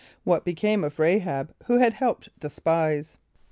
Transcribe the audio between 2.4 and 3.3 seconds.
spies?